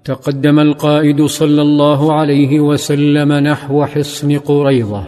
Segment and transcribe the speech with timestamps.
[0.04, 5.04] تقدم القائد صلى الله عليه وسلم نحو حصن قريضه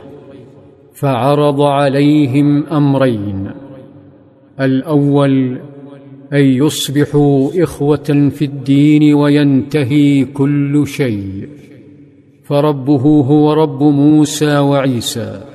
[0.93, 3.51] فعرض عليهم أمرين.
[4.59, 5.57] الأول
[6.33, 11.49] أن يصبحوا إخوة في الدين وينتهي كل شيء.
[12.43, 15.52] فربه هو رب موسى وعيسى.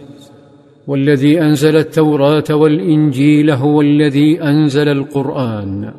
[0.89, 5.93] والذي أنزل التوراة والإنجيل هو الذي أنزل القرآن.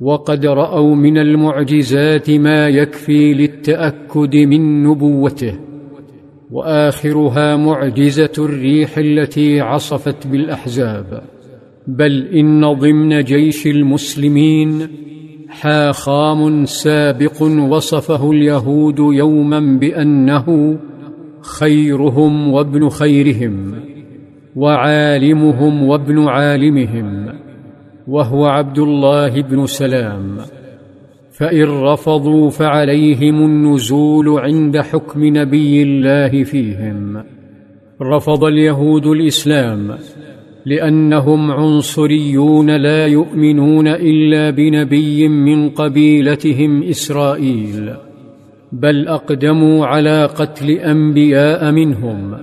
[0.00, 5.54] وقد رأوا من المعجزات ما يكفي للتأكد من نبوته
[6.50, 11.22] وآخرها معجزة الريح التي عصفت بالأحزاب.
[11.86, 14.88] بل إن ضمن جيش المسلمين
[15.48, 20.78] حاخام سابق وصفه اليهود يوما بأنه
[21.44, 23.74] خيرهم وابن خيرهم
[24.56, 27.28] وعالمهم وابن عالمهم
[28.08, 30.36] وهو عبد الله بن سلام.
[31.32, 37.22] فإن رفضوا فعليهم النزول عند حكم نبي الله فيهم.
[38.02, 39.94] رفض اليهود الإسلام
[40.66, 48.13] لأنهم عنصريون لا يؤمنون إلا بنبي من قبيلتهم إسرائيل.
[48.74, 52.38] بل أقدموا على قتل أنبياء منهم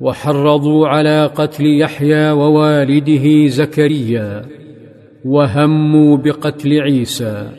[0.00, 4.42] وحرضوا على قتل يحيى ووالده زكريا
[5.24, 7.50] وهموا بقتل عيسى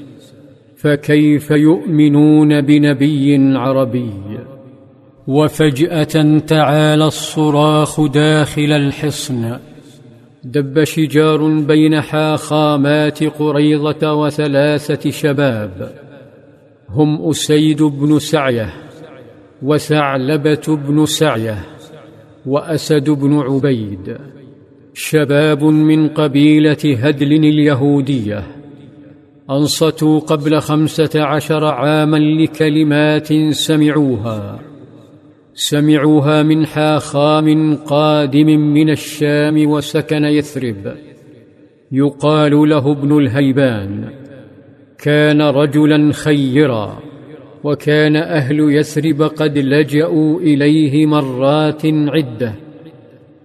[0.77, 4.11] فكيف يؤمنون بنبي عربي؟
[5.27, 9.57] وفجأة تعالى الصراخ داخل الحصن
[10.43, 15.91] دب شجار بين حاخامات قريضه وثلاثة شباب.
[16.93, 18.73] هم أسيد بن سعية
[19.63, 21.57] وثعلبة بن سعية
[22.45, 24.17] وأسد بن عبيد
[24.93, 28.43] شباب من قبيلة هدل اليهودية
[29.49, 34.59] أنصتوا قبل خمسة عشر عاما لكلمات سمعوها
[35.53, 40.95] سمعوها من حاخام قادم من الشام وسكن يثرب
[41.91, 44.22] يقال له ابن الهيبان.
[45.03, 46.99] كان رجلا خيرا
[47.63, 52.53] وكان أهل يثرب قد لجأوا إليه مرات عدة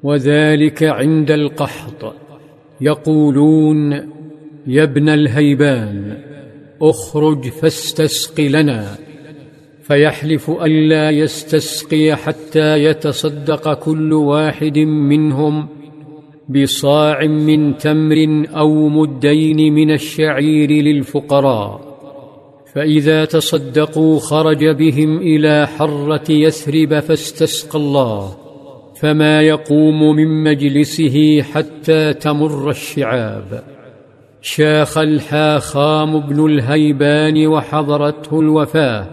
[0.02, 2.14] وذلك عند القحط.
[2.80, 3.92] يقولون
[4.66, 6.16] يا ابن الهيبان
[6.82, 8.98] اخرج فاستسق لنا.
[9.82, 15.77] فيحلف الا يستسقي حتى يتصدق كل واحد منهم.
[16.48, 21.88] بصاع من تمر أو مدين من الشعير للفقراء
[22.74, 28.36] فإذا تصدقوا خرج بهم إلى حرة يثرب فاستسقى الله
[29.00, 33.62] فما يقوم من مجلسه حتى تمر الشعاب.
[34.40, 39.06] شاخ الحاخام بن الهيبان وحضرته الوفاة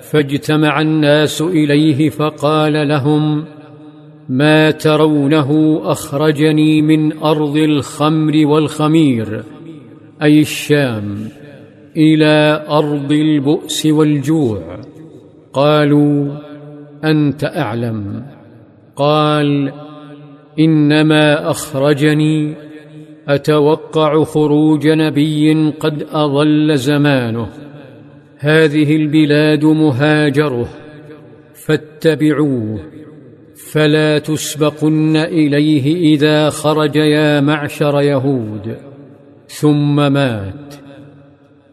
[0.00, 3.44] فاجتمع الناس إليه فقال لهم
[4.28, 9.44] ما ترونه أخرجني من أرض الخمر والخمير
[10.22, 11.28] أي الشام
[11.96, 14.80] إلى أرض البؤس والجوع.
[15.52, 16.36] قالوا
[17.04, 18.26] أنت أعلم.
[18.96, 19.72] قال
[20.58, 22.54] إنما أخرجني
[23.28, 27.48] أتوقع خروج نبي قد أضل زمانه.
[28.38, 30.68] هذه البلاد مهاجره
[31.66, 32.80] فاتبعوه.
[33.70, 38.76] فلا تسبقن إليه إذا خرج يا معشر يهود
[39.48, 40.74] ثم مات.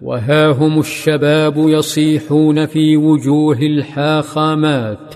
[0.02, 5.16] وها هم الشباب يصيحون في وجوه الحاخامات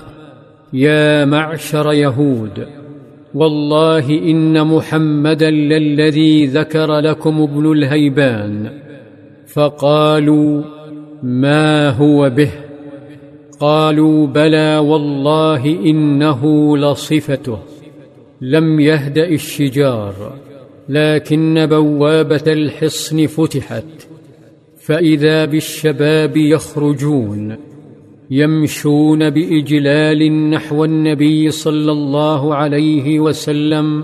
[0.74, 2.68] يا معشر يهود
[3.34, 8.72] والله إن محمدا للذي ذكر لكم ابن الهيبان
[9.48, 10.64] فقالوا
[11.24, 12.63] ما هو به؟
[13.64, 17.60] قالوا بلى والله إنه لصفته.
[18.42, 20.34] لم يهدا الشجار
[20.90, 24.08] لكن بوابة الحصن فتحت.
[24.78, 27.56] فإذا بالشباب يخرجون
[28.32, 34.04] يمشون بإجلال نحو النبي صلى الله عليه وسلم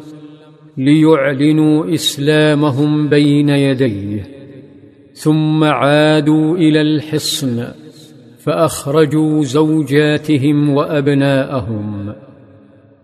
[0.78, 4.28] ليعلنوا إسلامهم بين يديه
[5.14, 7.79] ثم عادوا إلى الحصن.
[8.50, 12.14] فأخرجوا زوجاتهم وأبناءهم.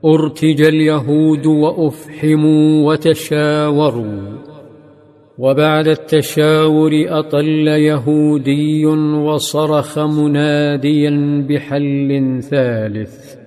[0.05, 4.37] أرتج اليهود وأفحموا وتشاوروا.
[5.37, 13.44] وبعد التشاور أطل يهودي وصرخ مناديا بحل ثالث.